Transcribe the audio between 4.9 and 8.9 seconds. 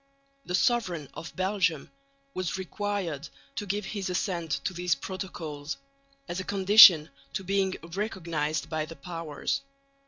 protocols, as a condition to being recognised by